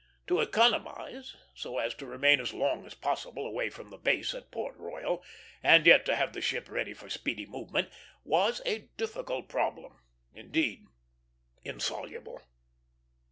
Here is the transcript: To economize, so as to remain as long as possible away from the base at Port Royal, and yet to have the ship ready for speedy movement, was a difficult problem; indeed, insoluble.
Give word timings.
To 0.25 0.39
economize, 0.41 1.35
so 1.53 1.77
as 1.77 1.93
to 1.93 2.07
remain 2.07 2.41
as 2.41 2.55
long 2.55 2.87
as 2.87 2.95
possible 2.95 3.45
away 3.45 3.69
from 3.69 3.91
the 3.91 3.99
base 3.99 4.33
at 4.33 4.49
Port 4.49 4.75
Royal, 4.77 5.23
and 5.61 5.85
yet 5.85 6.07
to 6.07 6.15
have 6.15 6.33
the 6.33 6.41
ship 6.41 6.71
ready 6.71 6.91
for 6.95 7.07
speedy 7.07 7.45
movement, 7.45 7.91
was 8.23 8.63
a 8.65 8.89
difficult 8.97 9.47
problem; 9.47 9.99
indeed, 10.33 10.87
insoluble. 11.63 12.41